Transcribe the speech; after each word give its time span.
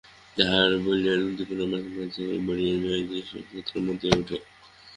তাঁহার 0.37 0.71
বলিবার 0.77 1.19
উদ্দীপনা 1.21 1.65
মাঝে 1.65 1.89
মাঝে 1.97 2.21
এত 2.27 2.41
বাড়িয়া 2.47 2.75
যায় 2.83 3.03
যে, 3.09 3.17
শ্রোতারা 3.27 3.79
মাতিয়া 3.87 4.13
উঠে। 4.19 4.37